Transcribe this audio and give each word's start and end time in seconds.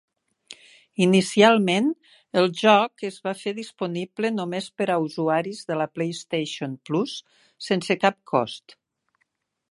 Inicialment, 1.05 1.89
el 2.41 2.47
joc 2.61 3.03
es 3.09 3.19
va 3.27 3.33
fer 3.41 3.53
disponible 3.59 4.31
només 4.37 4.69
per 4.81 4.87
a 4.93 4.95
usuaris 5.03 5.61
de 5.73 5.77
la 5.81 5.87
PlayStation 5.99 6.73
Plus 6.91 7.13
sense 7.67 7.99
cap 8.05 8.17
cost. 8.33 8.75